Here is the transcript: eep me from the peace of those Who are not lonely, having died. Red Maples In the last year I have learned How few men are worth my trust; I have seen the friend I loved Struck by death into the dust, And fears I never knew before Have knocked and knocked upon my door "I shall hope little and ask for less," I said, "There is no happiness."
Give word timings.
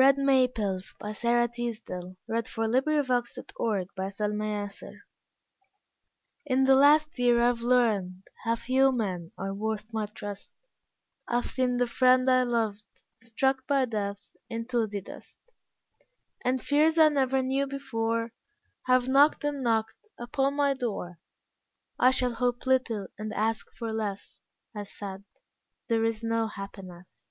eep 0.00 0.16
me 0.16 0.46
from 0.46 0.76
the 0.78 1.52
peace 1.52 1.78
of 1.80 1.84
those 1.86 2.14
Who 2.28 2.32
are 2.32 2.36
not 2.38 2.56
lonely, 2.56 3.02
having 3.02 3.02
died. 3.34 3.52
Red 3.58 4.30
Maples 4.30 4.84
In 6.46 6.62
the 6.62 6.76
last 6.76 7.18
year 7.18 7.42
I 7.42 7.46
have 7.48 7.60
learned 7.60 8.22
How 8.44 8.54
few 8.54 8.92
men 8.92 9.32
are 9.36 9.52
worth 9.52 9.92
my 9.92 10.06
trust; 10.06 10.52
I 11.26 11.34
have 11.34 11.46
seen 11.46 11.78
the 11.78 11.88
friend 11.88 12.30
I 12.30 12.44
loved 12.44 12.84
Struck 13.18 13.66
by 13.66 13.86
death 13.86 14.36
into 14.48 14.86
the 14.86 15.00
dust, 15.00 15.36
And 16.44 16.60
fears 16.62 16.96
I 16.96 17.08
never 17.08 17.42
knew 17.42 17.66
before 17.66 18.32
Have 18.86 19.08
knocked 19.08 19.42
and 19.42 19.64
knocked 19.64 19.96
upon 20.16 20.54
my 20.54 20.74
door 20.74 21.18
"I 21.98 22.12
shall 22.12 22.34
hope 22.34 22.66
little 22.66 23.08
and 23.18 23.32
ask 23.32 23.66
for 23.72 23.92
less," 23.92 24.40
I 24.76 24.84
said, 24.84 25.24
"There 25.88 26.04
is 26.04 26.22
no 26.22 26.46
happiness." 26.46 27.30